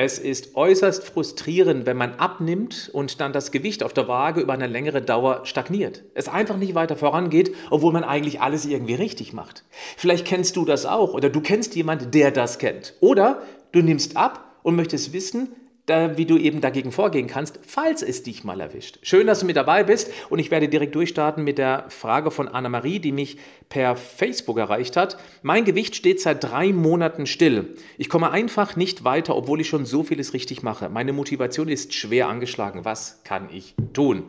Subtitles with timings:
[0.00, 4.52] Es ist äußerst frustrierend, wenn man abnimmt und dann das Gewicht auf der Waage über
[4.52, 6.04] eine längere Dauer stagniert.
[6.14, 9.64] Es einfach nicht weiter vorangeht, obwohl man eigentlich alles irgendwie richtig macht.
[9.96, 12.94] Vielleicht kennst du das auch oder du kennst jemanden, der das kennt.
[13.00, 13.42] Oder
[13.72, 15.48] du nimmst ab und möchtest wissen,
[15.88, 18.98] wie du eben dagegen vorgehen kannst, falls es dich mal erwischt.
[19.02, 22.48] Schön, dass du mit dabei bist und ich werde direkt durchstarten mit der Frage von
[22.48, 23.38] Anna-Marie, die mich
[23.68, 25.16] per Facebook erreicht hat.
[25.42, 27.76] Mein Gewicht steht seit drei Monaten still.
[27.96, 30.88] Ich komme einfach nicht weiter, obwohl ich schon so vieles richtig mache.
[30.88, 32.84] Meine Motivation ist schwer angeschlagen.
[32.84, 34.24] Was kann ich tun?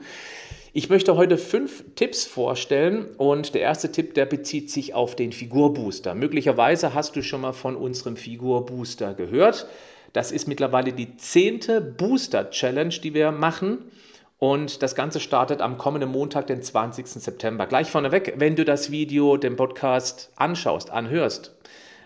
[0.71, 5.31] Ich möchte heute fünf Tipps vorstellen und der erste Tipp, der bezieht sich auf den
[5.31, 6.13] Figurbooster.
[6.13, 9.67] Möglicherweise hast du schon mal von unserem Figurbooster gehört.
[10.13, 13.79] Das ist mittlerweile die zehnte Booster-Challenge, die wir machen.
[14.37, 17.07] Und das Ganze startet am kommenden Montag, den 20.
[17.07, 17.67] September.
[17.67, 21.53] Gleich vorneweg, wenn du das Video, den Podcast anschaust, anhörst,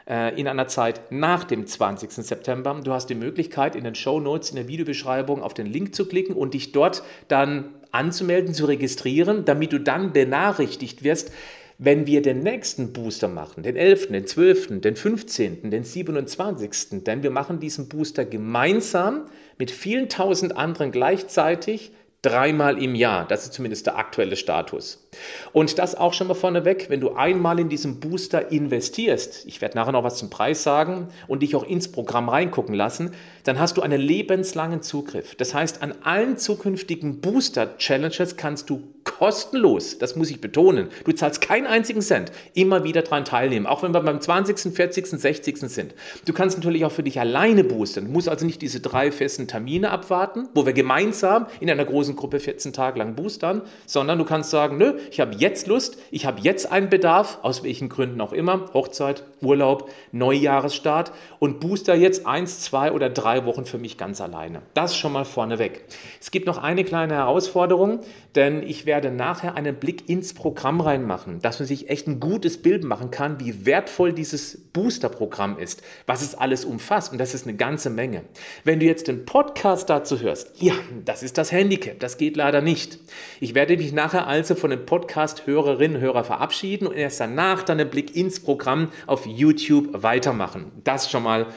[0.08, 2.12] äh, in einer Zeit nach dem 20.
[2.12, 5.94] September, du hast die Möglichkeit, in den Show Notes, in der Videobeschreibung auf den Link
[5.94, 11.32] zu klicken und dich dort dann anzumelden, zu registrieren, damit du dann benachrichtigt wirst,
[11.78, 17.24] wenn wir den nächsten Booster machen, den 11., den 12., den 15., den 27., denn
[17.24, 19.26] wir machen diesen Booster gemeinsam
[19.58, 21.92] mit vielen tausend anderen gleichzeitig
[22.24, 23.28] dreimal im Jahr.
[23.28, 25.08] Das ist zumindest der aktuelle Status.
[25.52, 29.78] Und das auch schon mal vorneweg, wenn du einmal in diesen Booster investierst, ich werde
[29.78, 33.12] nachher noch was zum Preis sagen und dich auch ins Programm reingucken lassen,
[33.44, 35.36] dann hast du einen lebenslangen Zugriff.
[35.36, 41.42] Das heißt, an allen zukünftigen Booster-Challenges kannst du kostenlos, das muss ich betonen, du zahlst
[41.42, 45.58] keinen einzigen Cent, immer wieder daran teilnehmen, auch wenn wir beim 20., 40., 60.
[45.70, 45.94] sind.
[46.26, 49.48] Du kannst natürlich auch für dich alleine boostern, du musst also nicht diese drei festen
[49.48, 54.26] Termine abwarten, wo wir gemeinsam in einer großen Gruppe 14 Tage lang boostern, sondern du
[54.26, 58.22] kannst sagen, nö, ich habe jetzt Lust, ich habe jetzt einen Bedarf, aus welchen Gründen
[58.22, 63.78] auch immer, Hochzeit, Urlaub, Neujahresstart und booster jetzt eins, zwei oder drei drei Wochen für
[63.78, 64.62] mich ganz alleine.
[64.74, 65.86] Das schon mal vorneweg.
[66.22, 68.02] Es gibt noch eine kleine Herausforderung,
[68.36, 72.62] denn ich werde nachher einen Blick ins Programm reinmachen, dass man sich echt ein gutes
[72.62, 77.48] Bild machen kann, wie wertvoll dieses Booster-Programm ist, was es alles umfasst und das ist
[77.48, 78.24] eine ganze Menge.
[78.64, 80.74] Wenn du jetzt den Podcast dazu hörst, ja,
[81.06, 83.00] das ist das Handicap, das geht leider nicht.
[83.40, 87.80] Ich werde mich nachher also von den Podcast-Hörerinnen und Hörern verabschieden und erst danach dann
[87.80, 90.72] einen Blick ins Programm auf YouTube weitermachen.
[90.84, 91.48] Das schon mal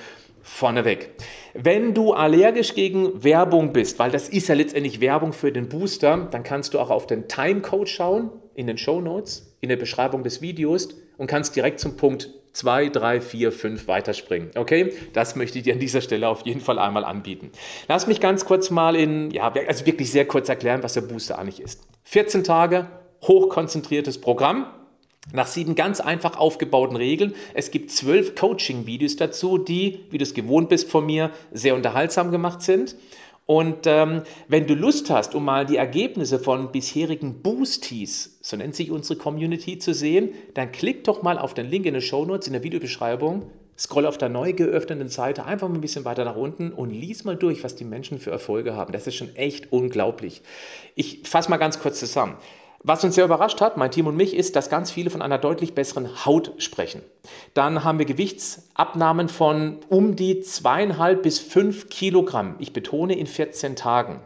[0.42, 1.10] vorneweg.
[1.54, 6.28] Wenn du allergisch gegen Werbung bist, weil das ist ja letztendlich Werbung für den Booster,
[6.30, 10.22] dann kannst du auch auf den Timecode schauen in den Show Notes, in der Beschreibung
[10.22, 14.50] des Videos und kannst direkt zum Punkt 2, 3, 4, 5 weiterspringen.
[14.54, 14.94] Okay?
[15.12, 17.50] Das möchte ich dir an dieser Stelle auf jeden Fall einmal anbieten.
[17.86, 21.38] Lass mich ganz kurz mal in, ja, also wirklich sehr kurz erklären, was der Booster
[21.38, 21.86] eigentlich ist.
[22.04, 22.86] 14 Tage,
[23.22, 24.66] hochkonzentriertes Programm
[25.32, 27.34] nach sieben ganz einfach aufgebauten Regeln.
[27.52, 32.30] Es gibt zwölf Coaching-Videos dazu, die, wie du es gewohnt bist von mir, sehr unterhaltsam
[32.30, 32.96] gemacht sind.
[33.46, 38.74] Und ähm, wenn du Lust hast, um mal die Ergebnisse von bisherigen Boosties, so nennt
[38.74, 42.24] sich unsere Community, zu sehen, dann klick doch mal auf den Link in den Show
[42.24, 43.48] Notes in der Videobeschreibung,
[43.78, 47.24] scroll auf der neu geöffneten Seite einfach mal ein bisschen weiter nach unten und lies
[47.24, 48.92] mal durch, was die Menschen für Erfolge haben.
[48.92, 50.42] Das ist schon echt unglaublich.
[50.96, 52.36] Ich fasse mal ganz kurz zusammen.
[52.88, 55.38] Was uns sehr überrascht hat, mein Team und mich, ist, dass ganz viele von einer
[55.38, 57.02] deutlich besseren Haut sprechen.
[57.52, 62.54] Dann haben wir Gewichtsabnahmen von um die zweieinhalb bis fünf Kilogramm.
[62.60, 64.20] Ich betone in 14 Tagen.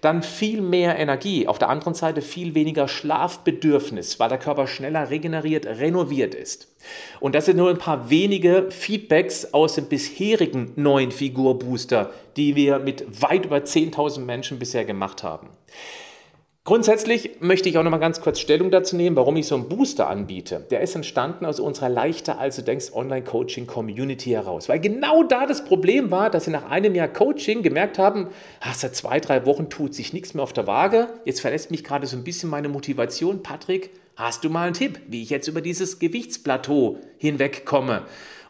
[0.00, 1.48] Dann viel mehr Energie.
[1.48, 6.68] Auf der anderen Seite viel weniger Schlafbedürfnis, weil der Körper schneller regeneriert, renoviert ist.
[7.18, 12.78] Und das sind nur ein paar wenige Feedbacks aus dem bisherigen neuen Figurbooster, die wir
[12.78, 15.48] mit weit über 10.000 Menschen bisher gemacht haben.
[16.66, 19.68] Grundsätzlich möchte ich auch noch mal ganz kurz Stellung dazu nehmen, warum ich so einen
[19.68, 20.64] Booster anbiete.
[20.70, 24.70] Der ist entstanden aus unserer leichter als du denkst Online-Coaching-Community heraus.
[24.70, 28.28] Weil genau da das Problem war, dass sie nach einem Jahr Coaching gemerkt haben,
[28.60, 31.08] ach, seit zwei, drei Wochen tut sich nichts mehr auf der Waage.
[31.26, 33.42] Jetzt verlässt mich gerade so ein bisschen meine Motivation.
[33.42, 38.04] Patrick, hast du mal einen Tipp, wie ich jetzt über dieses Gewichtsplateau hinwegkomme?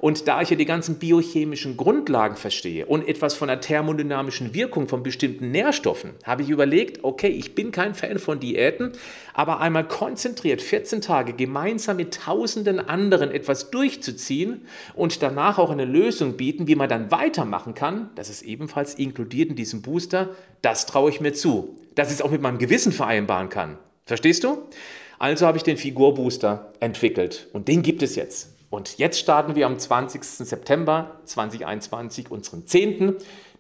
[0.05, 4.87] Und da ich ja die ganzen biochemischen Grundlagen verstehe und etwas von der thermodynamischen Wirkung
[4.87, 8.93] von bestimmten Nährstoffen, habe ich überlegt, okay, ich bin kein Fan von Diäten,
[9.33, 15.87] aber einmal konzentriert 14 Tage gemeinsam mit tausenden anderen etwas durchzuziehen und danach auch eine
[15.87, 20.85] Lösung bieten, wie man dann weitermachen kann, das ist ebenfalls inkludiert in diesem Booster, das
[20.85, 21.79] traue ich mir zu.
[21.95, 23.79] Dass ich es auch mit meinem Gewissen vereinbaren kann.
[24.05, 24.65] Verstehst du?
[25.19, 28.54] Also habe ich den Figurbooster entwickelt und den gibt es jetzt.
[28.75, 30.25] Und jetzt starten wir am 20.
[30.25, 33.15] September 2021 unseren 10.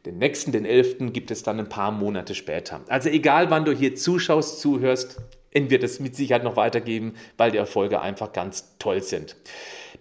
[0.05, 1.13] Den nächsten, den 11.
[1.13, 2.81] gibt es dann ein paar Monate später.
[2.89, 5.23] Also egal, wann du hier zuschaust, zuhörst,
[5.53, 9.37] wird es mit Sicherheit noch weitergeben, weil die Erfolge einfach ganz toll sind.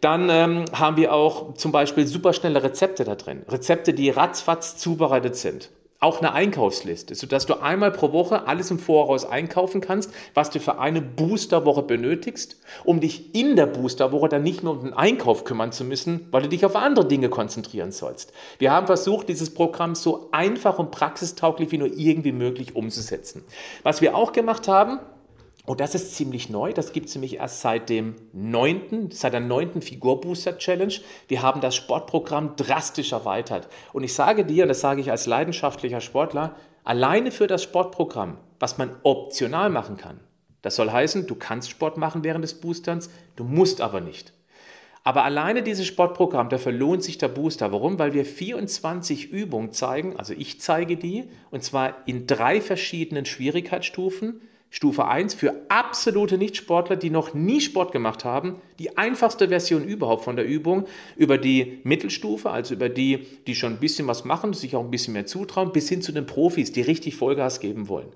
[0.02, 3.44] Dann ähm, haben wir auch zum Beispiel superschnelle Rezepte da drin.
[3.48, 5.70] Rezepte, die ratzfatz zubereitet sind
[6.04, 10.60] auch eine Einkaufsliste, sodass du einmal pro Woche alles im Voraus einkaufen kannst, was du
[10.60, 15.46] für eine Boosterwoche benötigst, um dich in der Boosterwoche dann nicht mehr um den Einkauf
[15.46, 18.34] kümmern zu müssen, weil du dich auf andere Dinge konzentrieren sollst.
[18.60, 23.44] Wir haben versucht, dieses Programm so einfach und praxistauglich wie nur irgendwie möglich umzusetzen.
[23.84, 25.00] Was wir auch gemacht haben,
[25.66, 26.74] und das ist ziemlich neu.
[26.74, 29.82] Das gibt es nämlich erst seit dem 9., seit der 9.
[29.82, 30.94] Figurbooster Challenge.
[31.30, 33.70] Wir haben das Sportprogramm drastisch erweitert.
[33.94, 38.38] Und ich sage dir, und das sage ich als leidenschaftlicher Sportler, alleine für das Sportprogramm,
[38.60, 40.20] was man optional machen kann.
[40.62, 44.34] Das soll heißen, du kannst Sport machen während des Boosterns, du musst aber nicht.
[45.06, 47.72] Aber alleine dieses Sportprogramm, dafür lohnt sich der Booster.
[47.72, 48.00] Warum?
[48.00, 54.42] Weil wir 24 Übungen zeigen, also ich zeige die, und zwar in drei verschiedenen Schwierigkeitsstufen
[54.76, 60.24] Stufe 1 für absolute Nichtsportler, die noch nie Sport gemacht haben, die einfachste Version überhaupt
[60.24, 64.54] von der Übung, über die Mittelstufe, also über die, die schon ein bisschen was machen,
[64.54, 67.88] sich auch ein bisschen mehr zutrauen, bis hin zu den Profis, die richtig Vollgas geben
[67.88, 68.08] wollen.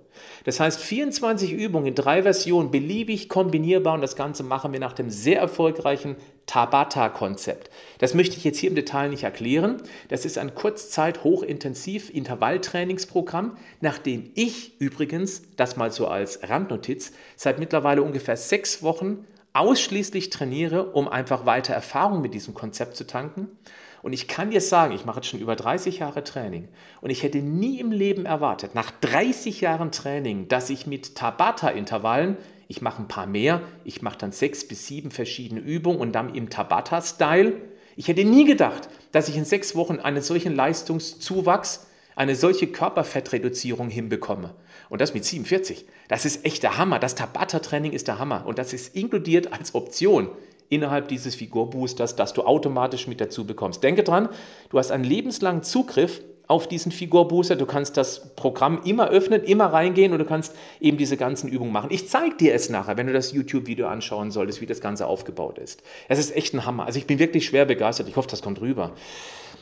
[0.45, 4.93] Das heißt, 24 Übungen in drei Versionen, beliebig kombinierbar und das Ganze machen wir nach
[4.93, 6.15] dem sehr erfolgreichen
[6.47, 7.69] Tabata-Konzept.
[7.97, 9.81] Das möchte ich jetzt hier im Detail nicht erklären.
[10.09, 17.59] Das ist ein kurzzeit hochintensiv Intervalltrainingsprogramm, nachdem ich übrigens, das mal so als Randnotiz, seit
[17.59, 23.47] mittlerweile ungefähr sechs Wochen ausschließlich trainiere, um einfach weiter Erfahrung mit diesem Konzept zu tanken.
[24.03, 26.67] Und ich kann dir sagen, ich mache jetzt schon über 30 Jahre Training
[27.01, 32.37] und ich hätte nie im Leben erwartet, nach 30 Jahren Training, dass ich mit Tabata-Intervallen
[32.67, 36.35] ich mache ein paar mehr, ich mache dann sechs bis sieben verschiedene Übungen und dann
[36.35, 37.53] im Tabata-Style.
[37.97, 43.89] Ich hätte nie gedacht, dass ich in sechs Wochen einen solchen Leistungszuwachs, eine solche Körperfettreduzierung
[43.89, 44.53] hinbekomme.
[44.89, 45.83] Und das mit 47.
[46.07, 46.99] Das ist echt der Hammer.
[46.99, 48.45] Das Tabata-Training ist der Hammer.
[48.45, 50.29] Und das ist inkludiert als Option
[50.69, 53.81] innerhalb dieses Figurboosters, das du automatisch mit dazu bekommst.
[53.83, 54.29] Denke dran,
[54.69, 57.55] du hast einen lebenslangen Zugriff auf diesen Figurbooster.
[57.55, 61.71] Du kannst das Programm immer öffnen, immer reingehen und du kannst eben diese ganzen Übungen
[61.71, 61.89] machen.
[61.91, 65.57] Ich zeige dir es nachher, wenn du das YouTube-Video anschauen solltest, wie das Ganze aufgebaut
[65.57, 65.83] ist.
[66.07, 66.85] Es ist echt ein Hammer.
[66.85, 68.07] Also ich bin wirklich schwer begeistert.
[68.07, 68.93] Ich hoffe, das kommt rüber.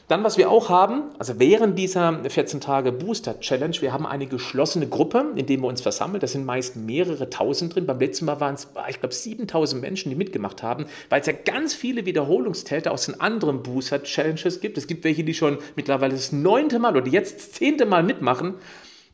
[0.07, 4.28] Dann, was wir auch haben, also während dieser 14 Tage Booster Challenge, wir haben eine
[4.28, 6.19] geschlossene Gruppe, in der wir uns versammeln.
[6.19, 7.88] Da sind meist mehrere tausend drin.
[7.88, 11.34] Beim letzten Mal waren es, ich glaube, 7000 Menschen, die mitgemacht haben, weil es ja
[11.34, 14.78] ganz viele Wiederholungstäter aus den anderen Booster Challenges gibt.
[14.78, 18.54] Es gibt welche, die schon mittlerweile das neunte Mal oder jetzt das zehnte Mal mitmachen.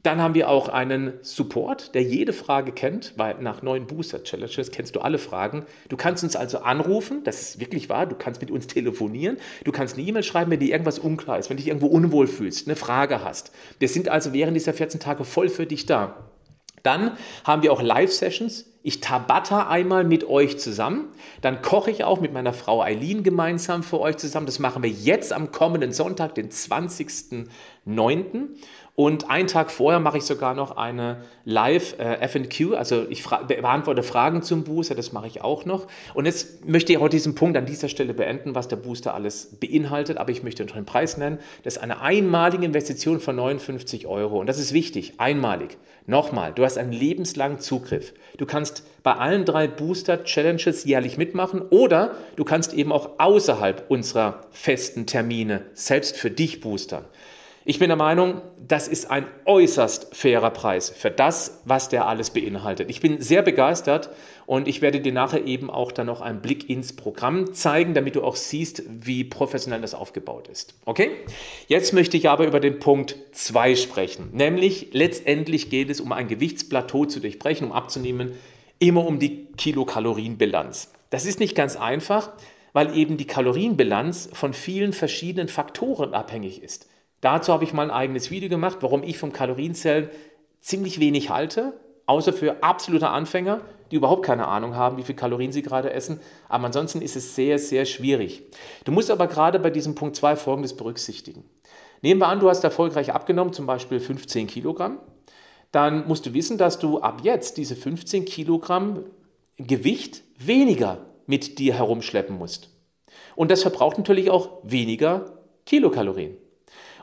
[0.03, 4.71] Dann haben wir auch einen Support, der jede Frage kennt, weil nach neuen Booster Challenges
[4.71, 5.65] kennst du alle Fragen.
[5.89, 9.71] Du kannst uns also anrufen, das ist wirklich wahr, du kannst mit uns telefonieren, du
[9.71, 12.75] kannst eine E-Mail schreiben, wenn dir irgendwas unklar ist, wenn dich irgendwo unwohl fühlst, eine
[12.75, 13.51] Frage hast.
[13.77, 16.15] Wir sind also während dieser 14 Tage voll für dich da.
[16.83, 17.11] Dann
[17.43, 18.65] haben wir auch Live-Sessions.
[18.83, 21.09] Ich tabata einmal mit euch zusammen.
[21.41, 24.47] Dann koche ich auch mit meiner Frau Eileen gemeinsam für euch zusammen.
[24.47, 28.47] Das machen wir jetzt am kommenden Sonntag, den 20.09.
[29.01, 34.63] Und einen Tag vorher mache ich sogar noch eine Live-FQ, also ich beantworte Fragen zum
[34.63, 35.87] Booster, das mache ich auch noch.
[36.13, 39.57] Und jetzt möchte ich auch diesen Punkt an dieser Stelle beenden, was der Booster alles
[39.59, 41.39] beinhaltet, aber ich möchte noch den Preis nennen.
[41.63, 45.79] Das ist eine einmalige Investition von 59 Euro und das ist wichtig, einmalig.
[46.05, 48.13] Nochmal, du hast einen lebenslangen Zugriff.
[48.37, 54.45] Du kannst bei allen drei Booster-Challenges jährlich mitmachen oder du kannst eben auch außerhalb unserer
[54.51, 57.05] festen Termine selbst für dich boostern.
[57.63, 62.31] Ich bin der Meinung, das ist ein äußerst fairer Preis für das, was der alles
[62.31, 62.89] beinhaltet.
[62.89, 64.09] Ich bin sehr begeistert
[64.47, 68.15] und ich werde dir nachher eben auch dann noch einen Blick ins Programm zeigen, damit
[68.15, 70.73] du auch siehst, wie professionell das aufgebaut ist.
[70.85, 71.11] Okay?
[71.67, 76.27] Jetzt möchte ich aber über den Punkt 2 sprechen, nämlich letztendlich geht es um ein
[76.27, 78.31] Gewichtsplateau zu durchbrechen, um abzunehmen,
[78.79, 80.91] immer um die Kilokalorienbilanz.
[81.11, 82.31] Das ist nicht ganz einfach,
[82.73, 86.87] weil eben die Kalorienbilanz von vielen verschiedenen Faktoren abhängig ist.
[87.21, 90.09] Dazu habe ich mal ein eigenes Video gemacht, warum ich vom Kalorienzellen
[90.59, 93.61] ziemlich wenig halte, außer für absolute Anfänger,
[93.91, 96.19] die überhaupt keine Ahnung haben, wie viel Kalorien sie gerade essen.
[96.49, 98.43] Aber ansonsten ist es sehr, sehr schwierig.
[98.85, 101.43] Du musst aber gerade bei diesem Punkt 2 Folgendes berücksichtigen.
[102.01, 104.99] Nehmen wir an, du hast erfolgreich abgenommen, zum Beispiel 15 Kilogramm.
[105.71, 109.03] Dann musst du wissen, dass du ab jetzt diese 15 Kilogramm
[109.57, 112.69] Gewicht weniger mit dir herumschleppen musst.
[113.35, 116.35] Und das verbraucht natürlich auch weniger Kilokalorien.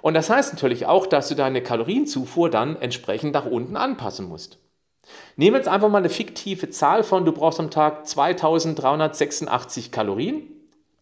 [0.09, 4.57] Und das heißt natürlich auch, dass du deine Kalorienzufuhr dann entsprechend nach unten anpassen musst.
[5.37, 10.45] Nehmen wir jetzt einfach mal eine fiktive Zahl von, du brauchst am Tag 2386 Kalorien.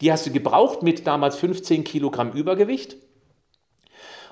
[0.00, 2.96] Die hast du gebraucht mit damals 15 Kilogramm Übergewicht.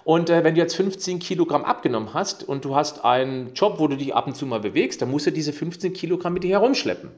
[0.03, 3.87] Und äh, wenn du jetzt 15 Kilogramm abgenommen hast und du hast einen Job, wo
[3.87, 6.59] du dich ab und zu mal bewegst, dann musst du diese 15 Kilogramm mit dir
[6.59, 7.13] herumschleppen.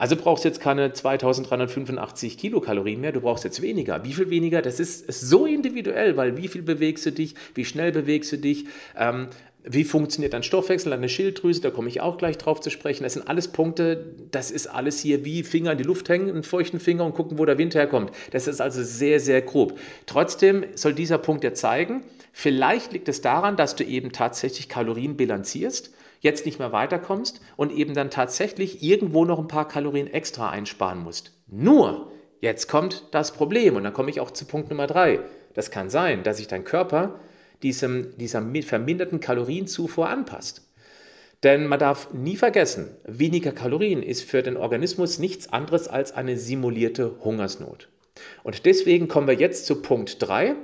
[0.00, 4.02] Also brauchst jetzt keine 2385 Kilokalorien mehr, du brauchst jetzt weniger.
[4.02, 4.62] Wie viel weniger?
[4.62, 8.38] Das ist, ist so individuell, weil wie viel bewegst du dich, wie schnell bewegst du
[8.38, 8.64] dich,
[8.96, 9.26] ähm,
[9.62, 13.02] wie funktioniert dein Stoffwechsel, deine Schilddrüse, da komme ich auch gleich drauf zu sprechen.
[13.02, 16.44] Das sind alles Punkte, das ist alles hier wie Finger in die Luft hängen, einen
[16.44, 18.10] feuchten Finger und gucken, wo der Wind herkommt.
[18.30, 19.78] Das ist also sehr, sehr grob.
[20.06, 25.18] Trotzdem soll dieser Punkt ja zeigen, vielleicht liegt es daran, dass du eben tatsächlich Kalorien
[25.18, 25.90] bilanzierst
[26.20, 31.02] jetzt nicht mehr weiterkommst und eben dann tatsächlich irgendwo noch ein paar Kalorien extra einsparen
[31.02, 31.32] musst.
[31.48, 35.20] Nur, jetzt kommt das Problem und dann komme ich auch zu Punkt Nummer drei.
[35.54, 37.18] Das kann sein, dass sich dein Körper
[37.62, 40.66] diesem, dieser verminderten Kalorienzufuhr anpasst.
[41.42, 46.36] Denn man darf nie vergessen, weniger Kalorien ist für den Organismus nichts anderes als eine
[46.36, 47.88] simulierte Hungersnot.
[48.42, 50.54] Und deswegen kommen wir jetzt zu Punkt 3.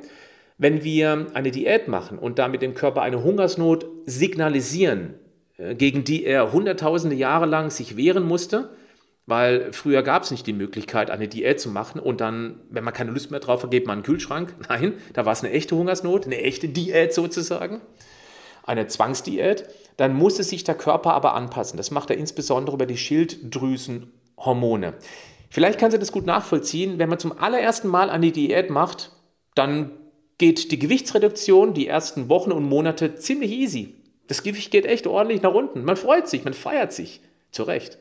[0.58, 5.14] Wenn wir eine Diät machen und damit dem Körper eine Hungersnot signalisieren,
[5.58, 8.70] gegen die er hunderttausende Jahre lang sich wehren musste,
[9.26, 12.94] weil früher gab es nicht die Möglichkeit, eine Diät zu machen und dann, wenn man
[12.94, 14.54] keine Lust mehr drauf hat, geht man einen Kühlschrank.
[14.68, 17.80] Nein, da war es eine echte Hungersnot, eine echte Diät sozusagen,
[18.62, 19.68] eine Zwangsdiät.
[19.96, 21.78] Dann musste sich der Körper aber anpassen.
[21.78, 24.94] Das macht er insbesondere über die Schilddrüsenhormone.
[25.48, 29.12] Vielleicht kann Sie das gut nachvollziehen, wenn man zum allerersten Mal eine Diät macht,
[29.54, 29.90] dann
[30.38, 33.94] geht die Gewichtsreduktion die ersten Wochen und Monate ziemlich easy.
[34.28, 35.84] Das Gewicht geht echt ordentlich nach unten.
[35.84, 37.20] Man freut sich, man feiert sich.
[37.52, 37.98] Zu Recht.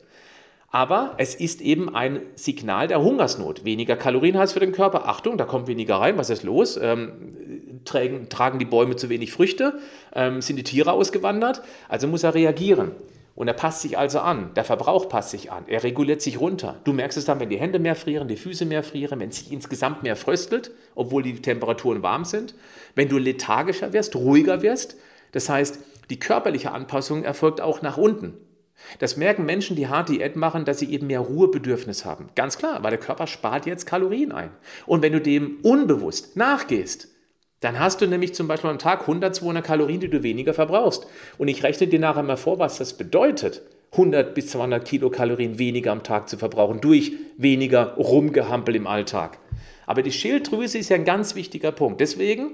[0.70, 3.64] Aber es ist eben ein Signal der Hungersnot.
[3.64, 5.08] Weniger Kalorien heißt für den Körper.
[5.08, 6.18] Achtung, da kommt weniger rein.
[6.18, 6.76] Was ist los?
[6.76, 9.78] Ähm, tragen, tragen die Bäume zu wenig Früchte?
[10.14, 11.62] Ähm, sind die Tiere ausgewandert?
[11.88, 12.90] Also muss er reagieren.
[13.36, 14.50] Und er passt sich also an.
[14.56, 15.64] Der Verbrauch passt sich an.
[15.66, 16.80] Er reguliert sich runter.
[16.84, 19.36] Du merkst es dann, wenn die Hände mehr frieren, die Füße mehr frieren, wenn es
[19.36, 22.54] sich insgesamt mehr fröstelt, obwohl die Temperaturen warm sind.
[22.94, 24.96] Wenn du lethargischer wirst, ruhiger wirst.
[25.32, 25.78] Das heißt,
[26.10, 28.34] die körperliche Anpassung erfolgt auch nach unten.
[28.98, 32.28] Das merken Menschen, die hart Diät machen, dass sie eben mehr Ruhebedürfnis haben.
[32.34, 34.50] Ganz klar, weil der Körper spart jetzt Kalorien ein.
[34.86, 37.08] Und wenn du dem unbewusst nachgehst,
[37.60, 41.06] dann hast du nämlich zum Beispiel am Tag 100, 200 Kalorien, die du weniger verbrauchst.
[41.38, 45.92] Und ich rechne dir nachher mal vor, was das bedeutet, 100 bis 200 Kilokalorien weniger
[45.92, 49.38] am Tag zu verbrauchen durch weniger Rumgehampel im Alltag.
[49.86, 52.00] Aber die Schilddrüse ist ja ein ganz wichtiger Punkt.
[52.00, 52.50] Deswegen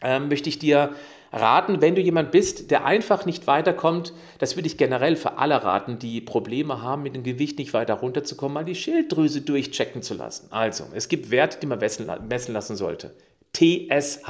[0.00, 0.90] äh, möchte ich dir
[1.32, 5.64] raten, wenn du jemand bist, der einfach nicht weiterkommt, das würde ich generell für alle
[5.64, 10.14] raten, die Probleme haben, mit dem Gewicht nicht weiter runterzukommen, mal die Schilddrüse durchchecken zu
[10.14, 10.48] lassen.
[10.50, 13.14] Also, es gibt Werte, die man messen lassen sollte.
[13.54, 14.28] TSH.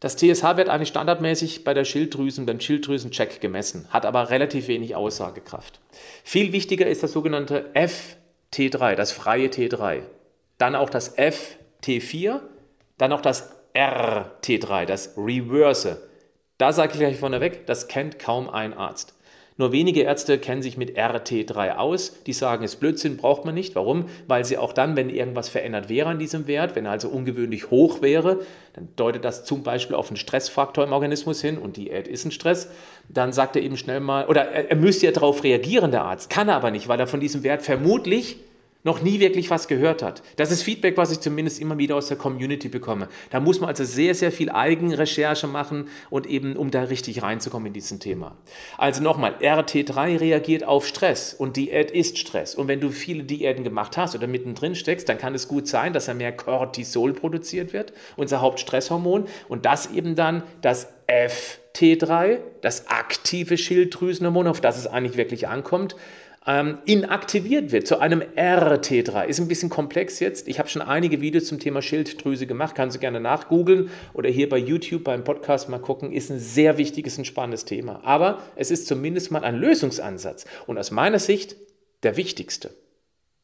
[0.00, 4.96] Das TSH wird eigentlich standardmäßig bei der Schilddrüsen, beim Schilddrüsencheck gemessen, hat aber relativ wenig
[4.96, 5.78] Aussagekraft.
[6.24, 10.02] Viel wichtiger ist das sogenannte FT3, das freie T3.
[10.58, 12.40] Dann auch das FT4,
[12.98, 16.08] dann auch das RT3, das Reverse.
[16.58, 19.14] Da sage ich gleich vorneweg, das kennt kaum ein Arzt.
[19.58, 22.22] Nur wenige Ärzte kennen sich mit RT3 aus.
[22.24, 23.76] Die sagen, es ist Blödsinn, braucht man nicht.
[23.76, 24.06] Warum?
[24.26, 27.70] Weil sie auch dann, wenn irgendwas verändert wäre an diesem Wert, wenn er also ungewöhnlich
[27.70, 28.40] hoch wäre,
[28.72, 32.32] dann deutet das zum Beispiel auf einen Stressfaktor im Organismus hin und Diät ist ein
[32.32, 32.70] Stress,
[33.08, 36.30] dann sagt er eben schnell mal, oder er, er müsste ja darauf reagieren, der Arzt,
[36.30, 38.38] kann er aber nicht, weil er von diesem Wert vermutlich
[38.84, 40.22] noch nie wirklich was gehört hat.
[40.36, 43.08] Das ist Feedback, was ich zumindest immer wieder aus der Community bekomme.
[43.30, 47.68] Da muss man also sehr, sehr viel Eigenrecherche machen und eben, um da richtig reinzukommen
[47.68, 48.36] in diesem Thema.
[48.78, 52.54] Also nochmal, RT3 reagiert auf Stress und Diät ist Stress.
[52.54, 55.92] Und wenn du viele Diäten gemacht hast oder mittendrin steckst, dann kann es gut sein,
[55.92, 62.88] dass da mehr Cortisol produziert wird, unser Hauptstresshormon, und das eben dann das FT3, das
[62.88, 65.96] aktive Schilddrüsenhormon, auf das es eigentlich wirklich ankommt,
[66.46, 69.26] ähm, inaktiviert wird zu einem RT3.
[69.26, 70.48] Ist ein bisschen komplex jetzt.
[70.48, 74.48] Ich habe schon einige Videos zum Thema Schilddrüse gemacht, kannst du gerne nachgoogeln oder hier
[74.48, 76.12] bei YouTube beim Podcast mal gucken.
[76.12, 78.00] Ist ein sehr wichtiges und spannendes Thema.
[78.04, 81.56] Aber es ist zumindest mal ein Lösungsansatz und aus meiner Sicht
[82.02, 82.70] der wichtigste.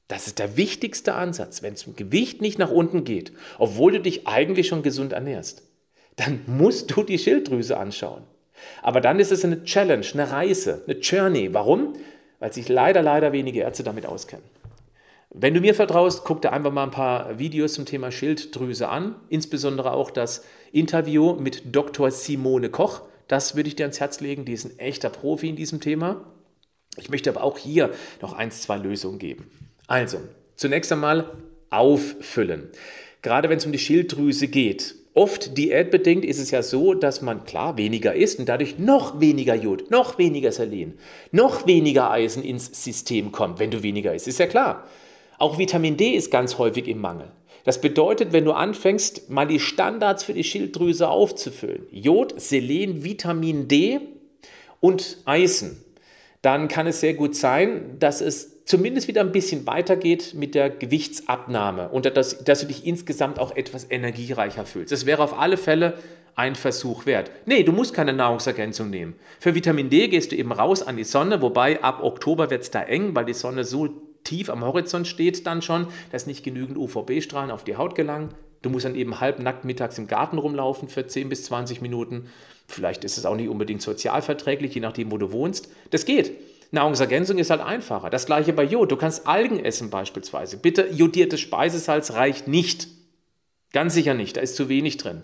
[0.08, 4.00] Das ist der wichtigste Ansatz, wenn es im Gewicht nicht nach unten geht, obwohl du
[4.00, 5.62] dich eigentlich schon gesund ernährst.
[6.16, 8.24] Dann musst du die Schilddrüse anschauen.
[8.82, 11.54] Aber dann ist es eine Challenge, eine Reise, eine Journey.
[11.54, 11.94] Warum?
[12.38, 14.44] Weil sich leider, leider wenige Ärzte damit auskennen.
[15.30, 19.16] Wenn du mir vertraust, guck dir einfach mal ein paar Videos zum Thema Schilddrüse an,
[19.28, 22.10] insbesondere auch das Interview mit Dr.
[22.10, 23.02] Simone Koch.
[23.28, 26.24] Das würde ich dir ans Herz legen, die ist ein echter Profi in diesem Thema.
[26.96, 27.90] Ich möchte aber auch hier
[28.22, 29.50] noch eins, zwei Lösungen geben.
[29.86, 30.18] Also,
[30.56, 31.30] zunächst einmal
[31.70, 32.70] auffüllen.
[33.20, 37.44] Gerade wenn es um die Schilddrüse geht, Oft diätbedingt ist es ja so, dass man
[37.44, 40.96] klar weniger isst und dadurch noch weniger Jod, noch weniger Selen,
[41.32, 44.28] noch weniger Eisen ins System kommt, wenn du weniger isst.
[44.28, 44.86] Ist ja klar.
[45.36, 47.32] Auch Vitamin D ist ganz häufig im Mangel.
[47.64, 53.66] Das bedeutet, wenn du anfängst, mal die Standards für die Schilddrüse aufzufüllen, Jod, Selen, Vitamin
[53.66, 53.98] D
[54.78, 55.82] und Eisen,
[56.42, 60.68] dann kann es sehr gut sein, dass es zumindest wieder ein bisschen weitergeht mit der
[60.68, 64.92] Gewichtsabnahme und dass, dass du dich insgesamt auch etwas energiereicher fühlst.
[64.92, 65.94] Das wäre auf alle Fälle
[66.34, 67.30] ein Versuch wert.
[67.46, 69.14] Nee, du musst keine Nahrungsergänzung nehmen.
[69.40, 72.70] Für Vitamin D gehst du eben raus an die Sonne, wobei ab Oktober wird es
[72.70, 73.88] da eng, weil die Sonne so
[74.22, 78.34] tief am Horizont steht dann schon, dass nicht genügend UVB-Strahlen auf die Haut gelangen.
[78.60, 82.28] Du musst dann eben halbnackt mittags im Garten rumlaufen für 10 bis 20 Minuten.
[82.66, 85.70] Vielleicht ist es auch nicht unbedingt sozialverträglich, je nachdem, wo du wohnst.
[85.90, 86.32] Das geht.
[86.70, 88.10] Nahrungsergänzung ist halt einfacher.
[88.10, 88.90] Das gleiche bei Jod.
[88.90, 90.58] Du kannst Algen essen beispielsweise.
[90.58, 92.88] Bitte, jodiertes Speisesalz reicht nicht.
[93.72, 95.22] Ganz sicher nicht, da ist zu wenig drin.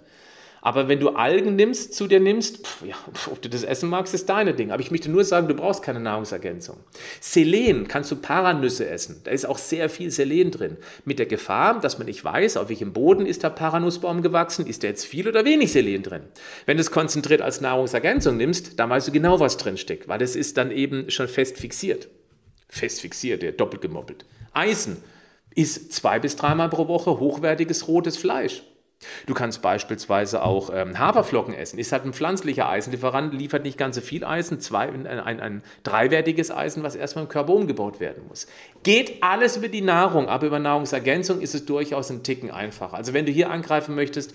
[0.65, 2.97] Aber wenn du Algen nimmst, zu dir nimmst, pf, ja,
[3.31, 4.71] ob du das essen magst, ist deine Ding.
[4.71, 6.79] Aber ich möchte nur sagen, du brauchst keine Nahrungsergänzung.
[7.21, 9.21] Selen kannst du Paranüsse essen.
[9.25, 10.79] Da ist auch sehr viel Selen drin.
[11.05, 14.83] Mit der Gefahr, dass man nicht weiß, auf welchem Boden ist der Paranussbaum gewachsen, ist
[14.83, 16.23] da jetzt viel oder wenig Selen drin.
[16.65, 20.23] Wenn du es konzentriert als Nahrungsergänzung nimmst, dann weißt du genau, was drin steckt, weil
[20.23, 22.09] es ist dann eben schon fest fixiert.
[22.71, 24.25] Fest fixiert, der doppelt gemoppelt.
[24.55, 24.97] Eisen
[25.55, 28.63] ist zwei bis dreimal pro Woche hochwertiges rotes Fleisch.
[29.27, 31.79] Du kannst beispielsweise auch ähm, Haferflocken essen.
[31.79, 35.63] Ist halt ein pflanzlicher Eisenlieferant, liefert nicht ganz so viel Eisen, zwei, ein, ein, ein
[35.83, 38.47] dreiwertiges Eisen, was erstmal im Körper umgebaut werden muss.
[38.83, 42.95] Geht alles über die Nahrung, aber über Nahrungsergänzung ist es durchaus ein Ticken einfacher.
[42.95, 44.35] Also wenn du hier angreifen möchtest,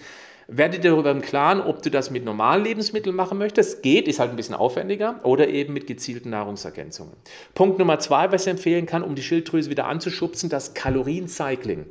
[0.51, 3.83] werde dir darüber im Klaren, ob du das mit normalen Lebensmitteln machen möchtest.
[3.83, 7.13] Geht, ist halt ein bisschen aufwendiger oder eben mit gezielten Nahrungsergänzungen.
[7.53, 11.85] Punkt Nummer zwei, was ich empfehlen kann, um die Schilddrüse wieder anzuschubsen, das Kaloriencycling.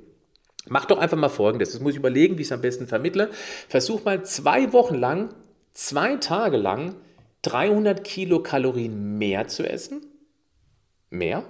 [0.70, 1.72] Mach doch einfach mal folgendes.
[1.72, 3.30] Das muss ich überlegen, wie ich es am besten vermittle.
[3.68, 5.30] Versuch mal zwei Wochen lang,
[5.72, 6.94] zwei Tage lang
[7.42, 10.06] 300 Kilokalorien mehr zu essen.
[11.10, 11.44] Mehr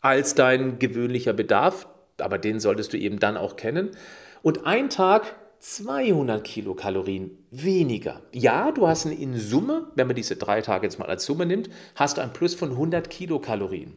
[0.00, 1.88] als dein gewöhnlicher Bedarf.
[2.18, 3.90] Aber den solltest du eben dann auch kennen.
[4.42, 8.20] Und ein Tag 200 Kilokalorien weniger.
[8.32, 11.70] Ja, du hast in Summe, wenn man diese drei Tage jetzt mal als Summe nimmt,
[11.94, 13.96] hast du ein Plus von 100 Kilokalorien.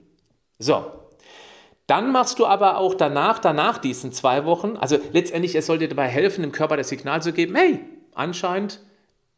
[0.60, 0.86] So,
[1.88, 6.08] dann machst du aber auch danach, danach diesen zwei Wochen, also letztendlich, es sollte dabei
[6.08, 7.80] helfen, dem Körper das Signal zu geben, hey,
[8.13, 8.82] anscheinend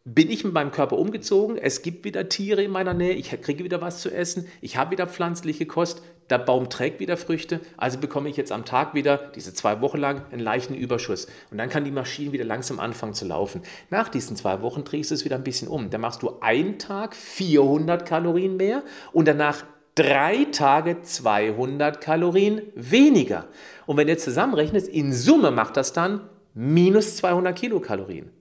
[0.05, 3.65] bin ich mit meinem Körper umgezogen, es gibt wieder Tiere in meiner Nähe, ich kriege
[3.65, 7.97] wieder was zu essen, ich habe wieder pflanzliche Kost, der Baum trägt wieder Früchte, also
[7.97, 11.27] bekomme ich jetzt am Tag wieder, diese zwei Wochen lang, einen leichten Überschuss.
[11.51, 13.61] Und dann kann die Maschine wieder langsam anfangen zu laufen.
[13.89, 15.89] Nach diesen zwei Wochen drehst du es wieder ein bisschen um.
[15.89, 19.63] Dann machst du einen Tag 400 Kalorien mehr und danach
[19.97, 23.47] drei Tage 200 Kalorien weniger.
[23.87, 26.21] Und wenn du jetzt zusammenrechnest, in Summe macht das dann
[26.53, 28.31] minus 200 Kilokalorien.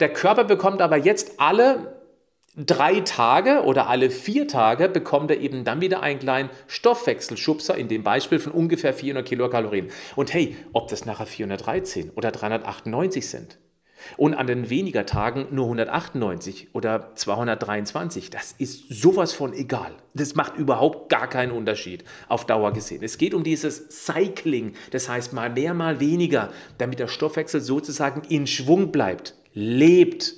[0.00, 1.96] Der Körper bekommt aber jetzt alle
[2.56, 7.88] drei Tage oder alle vier Tage bekommt er eben dann wieder einen kleinen Stoffwechselschubser, in
[7.88, 9.90] dem Beispiel von ungefähr 400 Kilokalorien.
[10.14, 13.58] Und hey, ob das nachher 413 oder 398 sind,
[14.16, 18.30] und an den weniger Tagen nur 198 oder 223.
[18.30, 19.92] Das ist sowas von egal.
[20.14, 23.02] Das macht überhaupt gar keinen Unterschied auf Dauer gesehen.
[23.02, 28.22] Es geht um dieses Cycling, das heißt mal mehr, mal weniger, damit der Stoffwechsel sozusagen
[28.28, 30.34] in Schwung bleibt, lebt.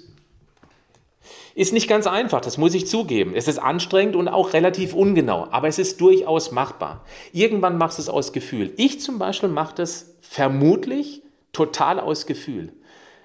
[1.54, 3.32] Ist nicht ganz einfach, das muss ich zugeben.
[3.34, 7.04] Es ist anstrengend und auch relativ ungenau, aber es ist durchaus machbar.
[7.32, 8.72] Irgendwann machst du es aus Gefühl.
[8.76, 12.72] Ich zum Beispiel mache das vermutlich total aus Gefühl.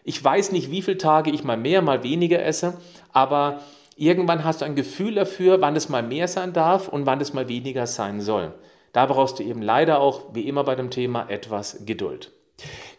[0.03, 2.77] Ich weiß nicht, wie viele Tage ich mal mehr, mal weniger esse,
[3.11, 3.61] aber
[3.95, 7.33] irgendwann hast du ein Gefühl dafür, wann es mal mehr sein darf und wann es
[7.33, 8.53] mal weniger sein soll.
[8.91, 12.31] Da brauchst du eben leider auch, wie immer bei dem Thema, etwas Geduld.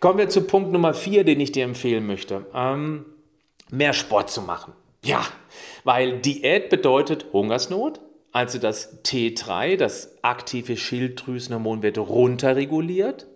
[0.01, 2.47] Kommen wir zu Punkt Nummer vier, den ich dir empfehlen möchte.
[2.55, 3.07] Ähm,
[3.71, 4.73] mehr Sport zu machen.
[5.05, 5.25] Ja,
[5.85, 8.01] weil Diät bedeutet Hungersnot,
[8.35, 13.29] also das T3, das aktive Schilddrüsenhormon, wird runterreguliert.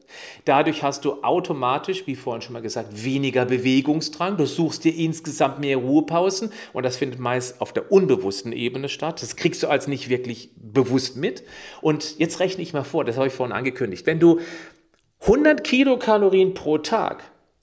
[0.45, 4.37] Dadurch hast du automatisch, wie vorhin schon mal gesagt, weniger Bewegungsdrang.
[4.37, 9.23] Du suchst dir insgesamt mehr Ruhepausen und das findet meist auf der unbewussten Ebene statt.
[9.23, 11.45] Das kriegst du als nicht wirklich bewusst mit.
[11.81, 14.05] Und jetzt rechne ich mal vor, das habe ich vorhin angekündigt.
[14.05, 14.41] Wenn du
[15.21, 17.23] 100 Kilokalorien pro Tag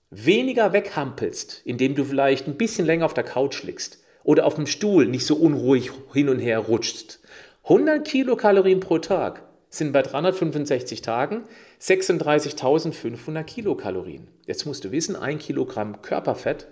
[0.09, 4.67] weniger weghampelst, indem du vielleicht ein bisschen länger auf der Couch liegst oder auf dem
[4.67, 7.19] Stuhl nicht so unruhig hin und her rutschst,
[7.67, 11.45] 100 Kilokalorien pro Tag sind bei 365 Tagen
[11.81, 14.27] 36.500 Kilokalorien.
[14.45, 16.67] Jetzt musst du wissen, ein Kilogramm Körperfett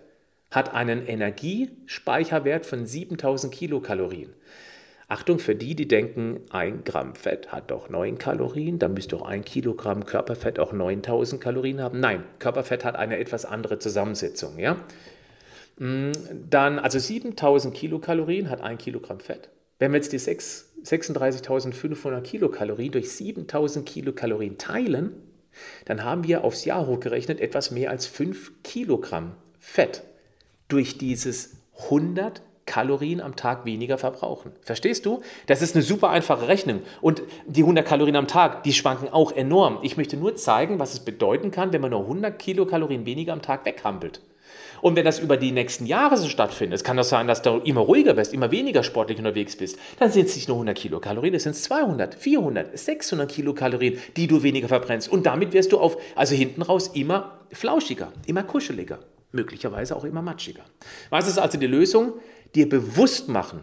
[0.52, 4.36] hat einen Energiespeicherwert von 7000 Kilokalorien.
[5.08, 9.26] Achtung für die, die denken, ein Gramm Fett hat doch 9 Kalorien, dann müsste doch
[9.26, 12.00] ein Kilogramm Körperfett auch 9000 Kalorien haben.
[12.02, 14.60] Nein, Körperfett hat eine etwas andere Zusammensetzung.
[14.60, 14.78] Ja?
[15.80, 16.12] Mm,
[16.52, 23.08] dann, also 7000 Kilokalorien hat ein Kilogramm Fett Wenn wir jetzt die 36.500 Kilokalorien durch
[23.08, 25.14] 7.000 Kilokalorien teilen,
[25.86, 30.04] dann haben wir aufs Jahr hochgerechnet etwas mehr als 5 Kilogramm Fett
[30.68, 34.52] durch dieses 100 Kalorien am Tag weniger verbrauchen.
[34.62, 35.22] Verstehst du?
[35.48, 36.82] Das ist eine super einfache Rechnung.
[37.02, 39.80] Und die 100 Kalorien am Tag, die schwanken auch enorm.
[39.82, 43.42] Ich möchte nur zeigen, was es bedeuten kann, wenn man nur 100 Kilokalorien weniger am
[43.42, 44.22] Tag weghampelt.
[44.84, 47.60] Und wenn das über die nächsten Jahre so stattfindet, es kann das sein, dass du
[47.60, 51.34] immer ruhiger wirst, immer weniger sportlich unterwegs bist, dann sind es nicht nur 100 Kilokalorien,
[51.34, 55.10] es sind 200, 400, 600 Kilokalorien, die du weniger verbrennst.
[55.10, 59.00] Und damit wirst du auf, also hinten raus immer flauschiger, immer kuscheliger,
[59.32, 60.66] möglicherweise auch immer matschiger.
[61.10, 62.16] Was ist also die Lösung?
[62.54, 63.62] Dir bewusst machen,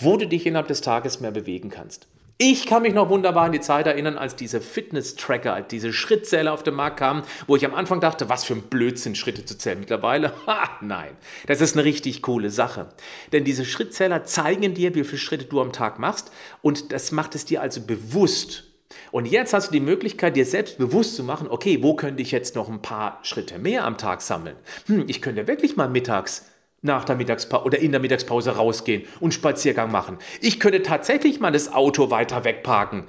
[0.00, 2.08] wo du dich innerhalb des Tages mehr bewegen kannst.
[2.36, 6.64] Ich kann mich noch wunderbar an die Zeit erinnern, als diese Fitness-Tracker, diese Schrittzähler auf
[6.64, 9.78] den Markt kamen, wo ich am Anfang dachte, was für ein Blödsinn, Schritte zu zählen.
[9.78, 11.16] Mittlerweile, ha, nein,
[11.46, 12.88] das ist eine richtig coole Sache.
[13.30, 17.36] Denn diese Schrittzähler zeigen dir, wie viele Schritte du am Tag machst und das macht
[17.36, 18.64] es dir also bewusst.
[19.12, 22.32] Und jetzt hast du die Möglichkeit, dir selbst bewusst zu machen, okay, wo könnte ich
[22.32, 24.56] jetzt noch ein paar Schritte mehr am Tag sammeln?
[24.86, 26.46] Hm, ich könnte wirklich mal mittags
[26.84, 30.18] nach der Mittagspause oder in der Mittagspause rausgehen und Spaziergang machen.
[30.40, 33.04] Ich könnte tatsächlich mal das Auto weiter wegparken,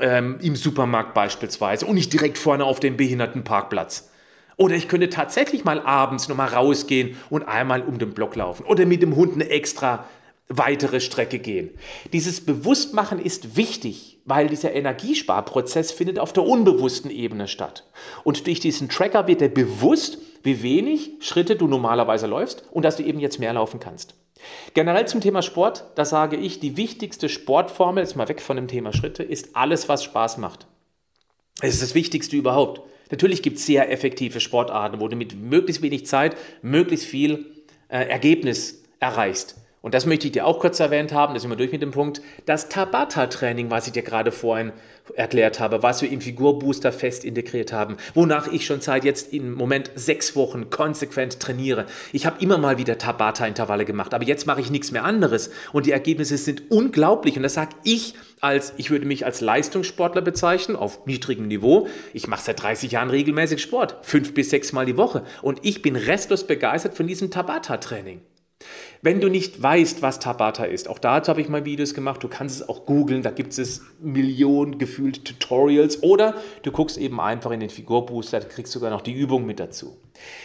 [0.00, 4.10] ähm, im Supermarkt beispielsweise, und nicht direkt vorne auf dem Behindertenparkplatz.
[4.56, 8.64] Oder ich könnte tatsächlich mal abends nochmal rausgehen und einmal um den Block laufen.
[8.66, 10.04] Oder mit dem Hund eine extra
[10.50, 11.70] weitere Strecke gehen.
[12.12, 17.86] Dieses Bewusstmachen ist wichtig, weil dieser Energiesparprozess findet auf der unbewussten Ebene statt.
[18.24, 22.96] Und durch diesen Tracker wird er bewusst, wie wenig Schritte du normalerweise läufst und dass
[22.96, 24.14] du eben jetzt mehr laufen kannst.
[24.74, 28.68] Generell zum Thema Sport, da sage ich, die wichtigste Sportformel, jetzt mal weg von dem
[28.68, 30.66] Thema Schritte, ist alles, was Spaß macht.
[31.60, 32.80] Es ist das Wichtigste überhaupt.
[33.10, 37.46] Natürlich gibt es sehr effektive Sportarten, wo du mit möglichst wenig Zeit möglichst viel
[37.88, 39.59] äh, Ergebnis erreichst.
[39.82, 41.90] Und das möchte ich dir auch kurz erwähnt haben, da sind wir durch mit dem
[41.90, 44.72] Punkt, das Tabata-Training, was ich dir gerade vorhin
[45.14, 49.54] erklärt habe, was wir im Figurbooster fest integriert haben, wonach ich schon seit jetzt im
[49.54, 51.86] Moment sechs Wochen konsequent trainiere.
[52.12, 55.86] Ich habe immer mal wieder Tabata-Intervalle gemacht, aber jetzt mache ich nichts mehr anderes und
[55.86, 60.76] die Ergebnisse sind unglaublich und das sage ich als, ich würde mich als Leistungssportler bezeichnen,
[60.76, 61.88] auf niedrigem Niveau.
[62.12, 65.82] Ich mache seit 30 Jahren regelmäßig Sport, fünf bis sechs Mal die Woche und ich
[65.82, 68.20] bin restlos begeistert von diesem Tabata-Training.
[69.02, 72.28] Wenn du nicht weißt, was Tabata ist, auch dazu habe ich mal Videos gemacht, du
[72.28, 76.34] kannst es auch googeln, da gibt es Millionen gefühlt Tutorials oder
[76.64, 79.96] du guckst eben einfach in den Figurbooster, kriegst sogar noch die Übung mit dazu.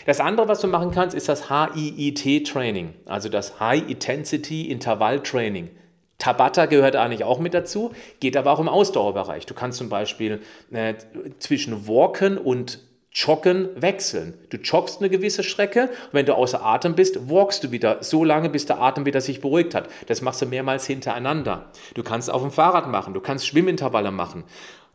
[0.05, 5.71] Das andere, was du machen kannst, ist das HIIT-Training, also das High Intensity Intervall Training.
[6.17, 7.91] Tabata gehört eigentlich auch mit dazu,
[8.21, 9.45] geht aber auch im Ausdauerbereich.
[9.45, 10.39] Du kannst zum Beispiel
[10.71, 10.93] äh,
[11.39, 12.79] zwischen Walken und
[13.15, 14.33] Joggen wechseln.
[14.49, 18.25] Du joggst eine gewisse Strecke und wenn du außer Atem bist, walkst du wieder so
[18.25, 19.87] lange, bis der Atem wieder sich beruhigt hat.
[20.07, 21.71] Das machst du mehrmals hintereinander.
[21.93, 24.43] Du kannst auf dem Fahrrad machen, du kannst Schwimmintervalle machen.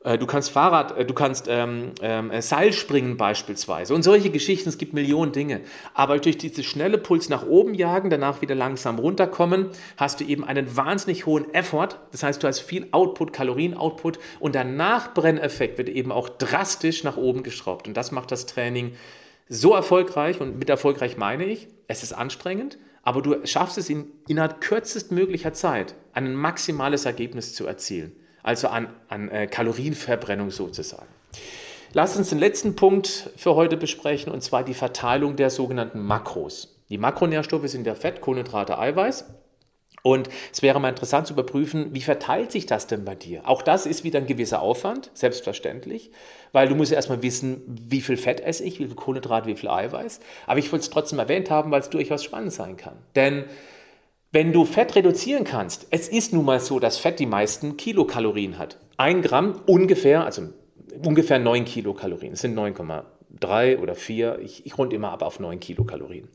[0.03, 4.69] Äh, du kannst Fahrrad, äh, du kannst ähm, ähm, Seilspringen beispielsweise und solche Geschichten.
[4.69, 5.61] Es gibt Millionen Dinge.
[5.95, 10.45] Aber durch diese schnelle Puls nach oben jagen, danach wieder langsam runterkommen, hast du eben
[10.45, 11.99] einen wahnsinnig hohen Effort.
[12.13, 17.17] Das heißt, du hast viel Output, Kalorien-Output und der Nachbrenneffekt wird eben auch drastisch nach
[17.17, 17.87] oben geschraubt.
[17.87, 18.95] Und das macht das Training
[19.49, 20.41] so erfolgreich.
[20.41, 25.53] Und mit erfolgreich meine ich, es ist anstrengend, aber du schaffst es in, innerhalb kürzestmöglicher
[25.53, 31.07] Zeit, ein maximales Ergebnis zu erzielen also an, an äh, Kalorienverbrennung sozusagen.
[31.93, 36.77] Lass uns den letzten Punkt für heute besprechen, und zwar die Verteilung der sogenannten Makros.
[36.89, 39.25] Die Makronährstoffe sind ja Fett, Kohlenhydrate, Eiweiß.
[40.03, 43.47] Und es wäre mal interessant zu überprüfen, wie verteilt sich das denn bei dir?
[43.47, 46.11] Auch das ist wieder ein gewisser Aufwand, selbstverständlich,
[46.53, 49.57] weil du musst ja erstmal wissen, wie viel Fett esse ich, wie viel Kohlenhydrate, wie
[49.57, 50.21] viel Eiweiß.
[50.47, 52.97] Aber ich wollte es trotzdem erwähnt haben, weil es durchaus spannend sein kann.
[53.15, 53.45] Denn
[54.33, 58.59] wenn du Fett reduzieren kannst, es ist nun mal so, dass Fett die meisten Kilokalorien
[58.59, 58.79] hat.
[58.97, 60.51] Ein Gramm ungefähr, also
[61.05, 62.35] ungefähr 9 Kilokalorien.
[62.35, 64.39] Es sind 9,3 oder 4.
[64.41, 66.29] Ich, ich runde immer ab auf 9 Kilokalorien.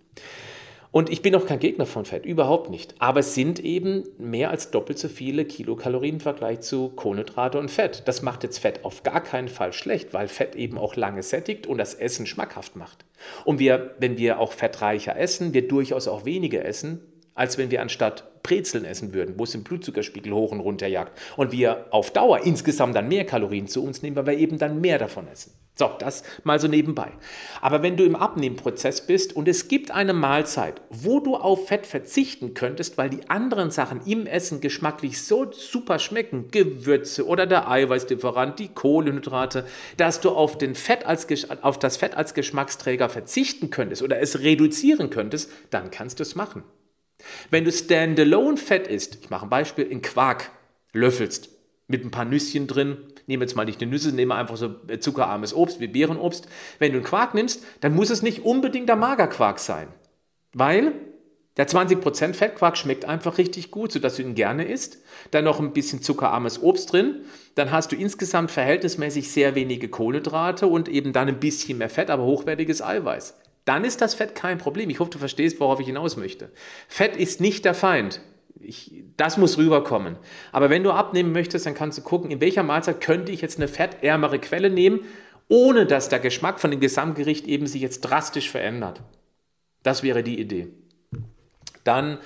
[0.91, 2.95] Und ich bin auch kein Gegner von Fett, überhaupt nicht.
[2.99, 7.69] Aber es sind eben mehr als doppelt so viele Kilokalorien im Vergleich zu Kohlenhydrate und
[7.69, 8.03] Fett.
[8.05, 11.67] Das macht jetzt Fett auf gar keinen Fall schlecht, weil Fett eben auch lange sättigt
[11.67, 13.03] und das Essen schmackhaft macht.
[13.43, 17.01] Und wir, wenn wir auch fettreicher essen, wir durchaus auch weniger essen,
[17.35, 21.17] als wenn wir anstatt Brezeln essen würden, wo es den Blutzuckerspiegel hoch und runter jagt
[21.35, 24.81] und wir auf Dauer insgesamt dann mehr Kalorien zu uns nehmen, weil wir eben dann
[24.81, 25.51] mehr davon essen.
[25.77, 27.11] So, das mal so nebenbei.
[27.59, 31.85] Aber wenn du im Abnehmprozess bist und es gibt eine Mahlzeit, wo du auf Fett
[31.85, 37.69] verzichten könntest, weil die anderen Sachen im Essen geschmacklich so super schmecken, Gewürze oder der
[37.69, 39.65] Eiweißdifferent, die Kohlenhydrate,
[39.97, 41.27] dass du auf, den Fett als,
[41.61, 46.35] auf das Fett als Geschmacksträger verzichten könntest oder es reduzieren könntest, dann kannst du es
[46.35, 46.63] machen.
[47.49, 50.51] Wenn du Standalone Fett isst, ich mache ein Beispiel, in Quark
[50.93, 51.49] löffelst,
[51.87, 55.53] mit ein paar Nüsschen drin, nehme jetzt mal nicht eine Nüsse, nehme einfach so zuckerarmes
[55.53, 56.47] Obst wie Beerenobst.
[56.79, 59.87] Wenn du einen Quark nimmst, dann muss es nicht unbedingt der Magerquark sein,
[60.53, 60.93] weil
[61.57, 64.97] der 20% Fettquark schmeckt einfach richtig gut, sodass du ihn gerne isst.
[65.31, 67.21] Dann noch ein bisschen zuckerarmes Obst drin.
[67.55, 72.09] Dann hast du insgesamt verhältnismäßig sehr wenige Kohlenhydrate und eben dann ein bisschen mehr Fett,
[72.09, 73.35] aber hochwertiges Eiweiß.
[73.65, 74.89] Dann ist das Fett kein Problem.
[74.89, 76.51] Ich hoffe, du verstehst, worauf ich hinaus möchte.
[76.87, 78.21] Fett ist nicht der Feind.
[78.59, 80.17] Ich, das muss rüberkommen.
[80.51, 83.57] Aber wenn du abnehmen möchtest, dann kannst du gucken, in welcher Mahlzeit könnte ich jetzt
[83.57, 85.01] eine fettärmere Quelle nehmen,
[85.47, 89.01] ohne dass der Geschmack von dem Gesamtgericht eben sich jetzt drastisch verändert.
[89.83, 90.67] Das wäre die Idee.
[91.83, 92.19] Dann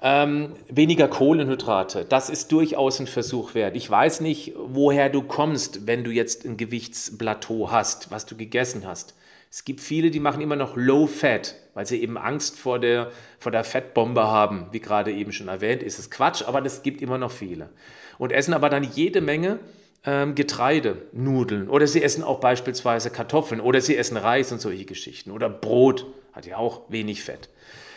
[0.00, 2.04] ähm, weniger Kohlenhydrate.
[2.04, 3.76] Das ist durchaus ein Versuch wert.
[3.76, 8.86] Ich weiß nicht, woher du kommst, wenn du jetzt ein Gewichtsplateau hast, was du gegessen
[8.86, 9.14] hast.
[9.54, 13.12] Es gibt viele, die machen immer noch Low Fat, weil sie eben Angst vor der,
[13.38, 14.68] vor der Fettbombe haben.
[14.70, 17.68] Wie gerade eben schon erwähnt, ist es Quatsch, aber es gibt immer noch viele.
[18.16, 19.58] Und essen aber dann jede Menge
[20.06, 24.86] ähm, Getreide, Nudeln oder sie essen auch beispielsweise Kartoffeln oder sie essen Reis und solche
[24.86, 27.50] Geschichten oder Brot, hat ja auch wenig Fett.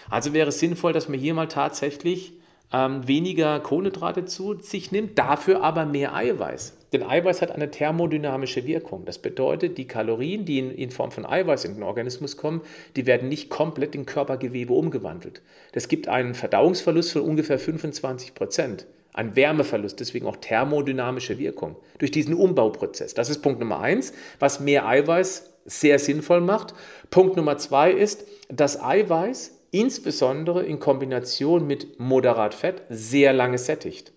[0.10, 2.34] Also wäre es sinnvoll, dass man hier mal tatsächlich
[2.74, 6.76] ähm, weniger Kohlenhydrate zu sich nimmt, dafür aber mehr Eiweiß.
[6.96, 9.04] Denn Eiweiß hat eine thermodynamische Wirkung.
[9.04, 12.62] Das bedeutet, die Kalorien, die in, in, Form von Eiweiß in den Organismus kommen,
[12.96, 15.42] die werden nicht komplett in Körpergewebe umgewandelt.
[15.74, 18.86] Das gibt einen Verdauungsverlust von ungefähr 25 Prozent.
[19.12, 23.14] Ein Wärmeverlust, deswegen auch thermodynamische Wirkung durch diesen Umbauprozess.
[23.14, 26.74] Das ist Punkt Nummer eins, was mehr Eiweiß sehr sinnvoll macht.
[27.10, 34.14] Punkt Nummer zwei ist, dass Eiweiß insbesondere in Kombination mit moderat Fett sehr lange sättigt.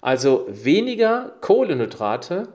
[0.00, 2.48] Also weniger Kohlenhydrate,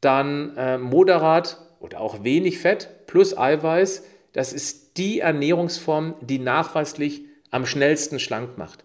[0.00, 7.22] dann äh, moderat oder auch wenig Fett plus Eiweiß, das ist die Ernährungsform, die nachweislich
[7.50, 8.84] am schnellsten schlank macht.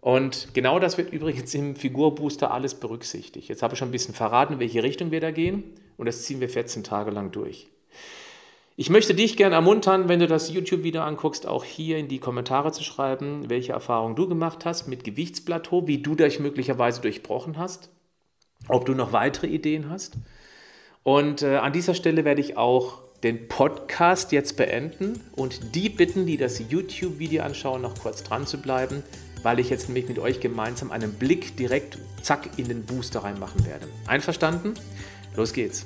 [0.00, 3.48] Und genau das wird übrigens im Figurbooster alles berücksichtigt.
[3.48, 5.62] Jetzt habe ich schon ein bisschen verraten, in welche Richtung wir da gehen
[5.96, 7.68] und das ziehen wir 14 Tage lang durch.
[8.80, 12.72] Ich möchte dich gerne ermuntern, wenn du das YouTube-Video anguckst, auch hier in die Kommentare
[12.72, 17.90] zu schreiben, welche Erfahrungen du gemacht hast mit Gewichtsplateau, wie du dich möglicherweise durchbrochen hast,
[18.68, 20.14] ob du noch weitere Ideen hast.
[21.02, 26.24] Und äh, an dieser Stelle werde ich auch den Podcast jetzt beenden und die bitten,
[26.24, 29.02] die das YouTube-Video anschauen, noch kurz dran zu bleiben,
[29.42, 33.66] weil ich jetzt nämlich mit euch gemeinsam einen Blick direkt zack in den Booster reinmachen
[33.66, 33.88] werde.
[34.06, 34.72] Einverstanden?
[35.36, 35.84] Los geht's!